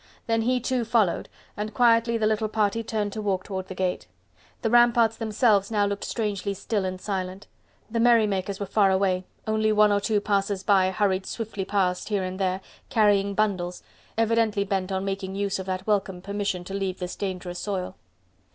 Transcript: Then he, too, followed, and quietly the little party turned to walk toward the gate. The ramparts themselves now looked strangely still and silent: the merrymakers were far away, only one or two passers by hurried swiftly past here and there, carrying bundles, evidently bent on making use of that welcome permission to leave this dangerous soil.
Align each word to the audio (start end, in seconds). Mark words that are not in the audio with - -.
Then 0.25 0.41
he, 0.41 0.59
too, 0.59 0.83
followed, 0.83 1.29
and 1.55 1.75
quietly 1.75 2.17
the 2.17 2.25
little 2.25 2.47
party 2.47 2.81
turned 2.81 3.13
to 3.13 3.21
walk 3.21 3.43
toward 3.43 3.67
the 3.67 3.75
gate. 3.75 4.07
The 4.63 4.69
ramparts 4.71 5.15
themselves 5.15 5.69
now 5.69 5.85
looked 5.85 6.05
strangely 6.05 6.55
still 6.55 6.85
and 6.85 6.99
silent: 6.99 7.45
the 7.87 7.99
merrymakers 7.99 8.59
were 8.59 8.65
far 8.65 8.89
away, 8.89 9.25
only 9.45 9.71
one 9.71 9.91
or 9.91 10.01
two 10.01 10.19
passers 10.19 10.63
by 10.63 10.89
hurried 10.89 11.27
swiftly 11.27 11.65
past 11.65 12.09
here 12.09 12.23
and 12.23 12.39
there, 12.39 12.61
carrying 12.89 13.35
bundles, 13.35 13.83
evidently 14.17 14.63
bent 14.63 14.91
on 14.91 15.05
making 15.05 15.35
use 15.35 15.59
of 15.59 15.67
that 15.67 15.85
welcome 15.85 16.19
permission 16.19 16.63
to 16.63 16.73
leave 16.73 16.97
this 16.97 17.15
dangerous 17.15 17.59
soil. 17.59 17.95